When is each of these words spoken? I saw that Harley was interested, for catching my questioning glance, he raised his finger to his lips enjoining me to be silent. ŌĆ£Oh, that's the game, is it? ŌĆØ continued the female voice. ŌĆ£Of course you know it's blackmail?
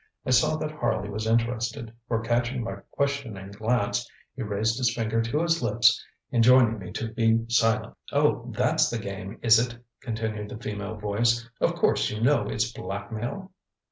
I 0.25 0.31
saw 0.31 0.55
that 0.55 0.71
Harley 0.71 1.11
was 1.11 1.27
interested, 1.27 1.93
for 2.07 2.21
catching 2.23 2.63
my 2.63 2.77
questioning 2.89 3.51
glance, 3.51 4.09
he 4.35 4.41
raised 4.41 4.79
his 4.79 4.95
finger 4.95 5.21
to 5.21 5.43
his 5.43 5.61
lips 5.61 6.03
enjoining 6.33 6.79
me 6.79 6.91
to 6.93 7.13
be 7.13 7.45
silent. 7.49 7.93
ŌĆ£Oh, 8.11 8.51
that's 8.55 8.89
the 8.89 8.97
game, 8.97 9.37
is 9.43 9.59
it? 9.59 9.73
ŌĆØ 9.73 9.83
continued 10.01 10.49
the 10.49 10.57
female 10.57 10.95
voice. 10.95 11.47
ŌĆ£Of 11.61 11.75
course 11.75 12.09
you 12.09 12.19
know 12.19 12.47
it's 12.47 12.71
blackmail? 12.73 13.51